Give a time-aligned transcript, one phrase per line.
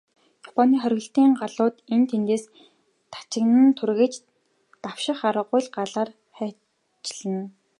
[0.47, 2.43] Японы хориглолтын галууд энд тэндээс
[3.13, 4.13] тачигнан тургиж,
[4.83, 7.43] давших аргагүй галаар хайчилна.